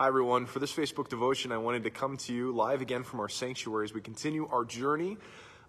[0.00, 0.46] Hi, everyone.
[0.46, 3.84] For this Facebook devotion, I wanted to come to you live again from our sanctuary
[3.84, 5.18] as we continue our journey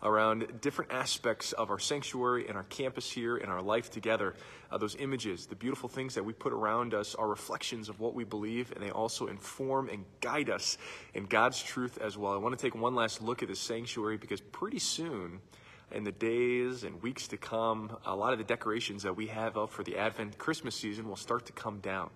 [0.03, 4.33] around different aspects of our sanctuary and our campus here and our life together.
[4.71, 8.15] Uh, those images, the beautiful things that we put around us, are reflections of what
[8.15, 10.77] we believe, and they also inform and guide us
[11.13, 12.31] in God's truth as well.
[12.31, 15.41] I want to take one last look at the sanctuary because pretty soon,
[15.91, 19.57] in the days and weeks to come, a lot of the decorations that we have
[19.57, 22.09] up for the Advent Christmas season will start to come down.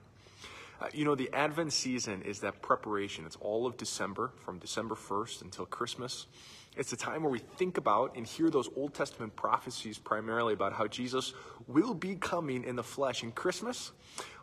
[0.82, 3.26] Uh, you know, the Advent season is that preparation.
[3.26, 6.28] It's all of December, from December 1st until Christmas.
[6.76, 10.74] It's a time where we think about and hear those Old Testament prophecies primarily about
[10.74, 11.34] how Jesus
[11.68, 13.24] will be coming in the flesh.
[13.24, 13.94] And Christmas,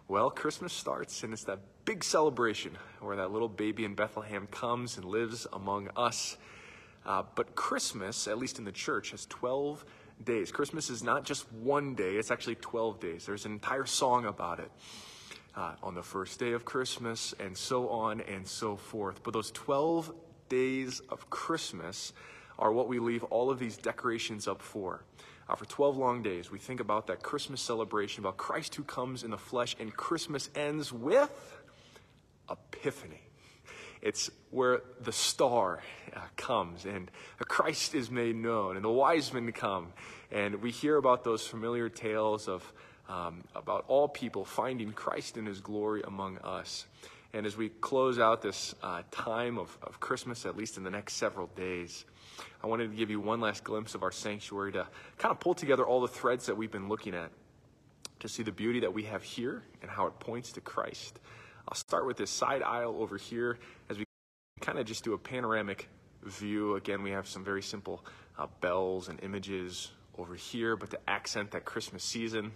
[0.09, 4.97] well, Christmas starts, and it's that big celebration where that little baby in Bethlehem comes
[4.97, 6.39] and lives among us.
[7.05, 9.85] Uh, but Christmas, at least in the church, has 12
[10.25, 10.51] days.
[10.51, 13.27] Christmas is not just one day, it's actually 12 days.
[13.27, 14.71] There's an entire song about it
[15.55, 19.23] uh, on the first day of Christmas, and so on and so forth.
[19.23, 20.13] But those 12
[20.49, 22.13] days of Christmas
[22.59, 25.03] are what we leave all of these decorations up for.
[25.49, 29.25] Uh, for 12 long days, we think about that Christmas celebration, about Christ who comes
[29.25, 31.59] in the flesh, and Christmas ends with
[32.51, 33.21] Epiphany.
[34.01, 35.81] It's where the star
[36.15, 39.93] uh, comes and Christ is made known, and the wise men come,
[40.31, 42.73] and we hear about those familiar tales of
[43.09, 46.87] um, about all people finding Christ in his glory among us.
[47.35, 50.91] And as we close out this uh, time of, of Christmas, at least in the
[50.91, 52.05] next several days,
[52.63, 54.87] I wanted to give you one last glimpse of our sanctuary to
[55.19, 57.31] kind of pull together all the threads that we've been looking at
[58.21, 61.19] to see the beauty that we have here and how it points to Christ.
[61.69, 63.59] I'll start with this side aisle over here
[63.89, 64.05] as we
[64.61, 65.89] kind of just do a panoramic
[66.23, 66.77] view.
[66.77, 68.05] Again, we have some very simple
[68.39, 72.53] uh, bells and images over here, but to accent that Christmas season,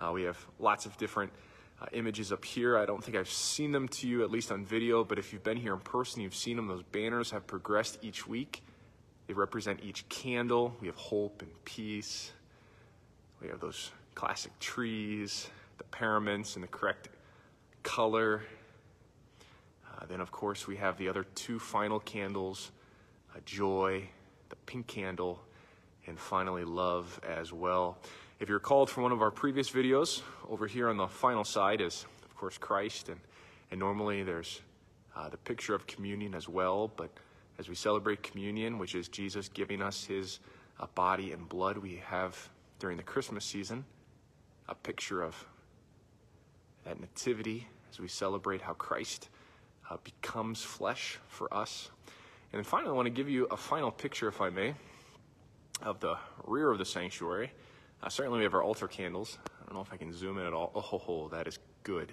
[0.00, 1.32] uh, we have lots of different
[1.80, 2.76] uh, images up here.
[2.78, 5.44] I don't think I've seen them to you, at least on video, but if you've
[5.44, 6.68] been here in person, you've seen them.
[6.68, 8.62] Those banners have progressed each week.
[9.26, 10.76] They represent each candle.
[10.80, 12.32] We have hope and peace.
[13.40, 17.08] We have those classic trees, the paraments in the correct
[17.82, 18.42] color.
[19.86, 22.70] Uh, then, of course, we have the other two final candles
[23.34, 24.08] uh, joy,
[24.48, 25.40] the pink candle,
[26.06, 27.98] and finally, love as well.
[28.40, 31.80] If you recalled from one of our previous videos, over here on the final side
[31.80, 33.20] is, of course, Christ, and,
[33.70, 34.60] and normally there's
[35.14, 36.90] uh, the picture of communion as well.
[36.96, 37.10] But
[37.60, 40.40] as we celebrate communion, which is Jesus giving us his
[40.80, 42.36] uh, body and blood, we have
[42.80, 43.84] during the Christmas season
[44.68, 45.46] a picture of
[46.84, 49.28] that nativity as we celebrate how Christ
[49.88, 51.88] uh, becomes flesh for us.
[52.52, 54.74] And finally, I want to give you a final picture, if I may,
[55.82, 57.52] of the rear of the sanctuary.
[58.02, 59.38] Uh, certainly, we have our altar candles.
[59.60, 60.72] I don't know if I can zoom in at all.
[60.74, 62.12] Oh, that is good.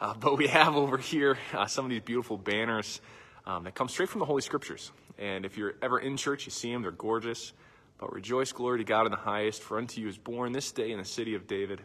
[0.00, 3.00] Uh, but we have over here uh, some of these beautiful banners
[3.46, 4.92] um, that come straight from the Holy Scriptures.
[5.18, 7.52] And if you're ever in church, you see them, they're gorgeous.
[7.98, 10.92] But rejoice, glory to God in the highest, for unto you is born this day
[10.92, 11.80] in the city of David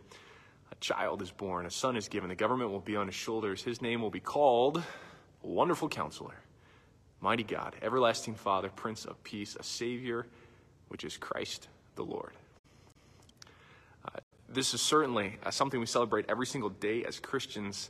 [0.71, 3.61] a child is born, a son is given, the government will be on his shoulders.
[3.63, 4.83] His name will be called
[5.41, 6.35] Wonderful Counselor,
[7.19, 10.27] Mighty God, Everlasting Father, Prince of Peace, a Savior,
[10.87, 12.33] which is Christ the Lord
[14.53, 17.89] this is certainly uh, something we celebrate every single day as Christians.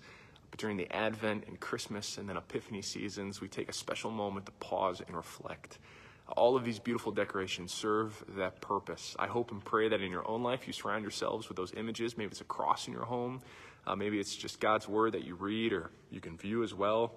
[0.50, 4.46] But during the Advent and Christmas and then Epiphany seasons, we take a special moment
[4.48, 5.80] to pause and reflect.
[6.28, 9.16] All of these beautiful decorations serve that purpose.
[9.18, 12.18] I hope and pray that in your own life you surround yourselves with those images.
[12.18, 13.42] Maybe it's a cross in your home.
[13.88, 17.14] Uh, maybe it's just God's word that you read or you can view as well.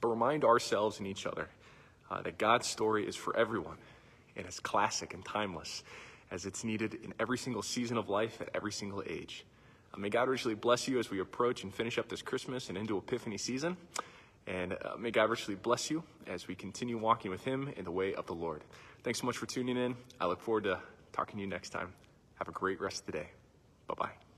[0.00, 1.48] But remind ourselves and each other
[2.10, 3.78] uh, that God's story is for everyone
[4.36, 5.82] and it's classic and timeless
[6.30, 9.44] as it's needed in every single season of life at every single age.
[9.92, 12.78] Uh, may God richly bless you as we approach and finish up this Christmas and
[12.78, 13.76] into Epiphany season.
[14.46, 17.90] And uh, may God richly bless you as we continue walking with Him in the
[17.90, 18.62] way of the Lord.
[19.02, 19.96] Thanks so much for tuning in.
[20.20, 20.78] I look forward to
[21.12, 21.92] talking to you next time.
[22.34, 23.28] Have a great rest of the day.
[23.86, 24.29] Bye bye.